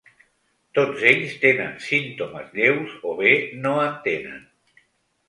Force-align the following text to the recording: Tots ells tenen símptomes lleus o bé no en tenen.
Tots 0.77 1.01
ells 1.09 1.35
tenen 1.43 1.75
símptomes 1.87 2.47
lleus 2.61 2.97
o 3.11 3.13
bé 3.21 3.35
no 3.67 3.75
en 3.85 3.93
tenen. 4.09 4.41